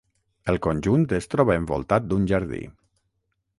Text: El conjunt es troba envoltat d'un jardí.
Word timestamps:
El 0.53 0.55
conjunt 0.65 1.05
es 1.17 1.29
troba 1.35 1.59
envoltat 1.63 2.09
d'un 2.09 2.27
jardí. 2.35 2.65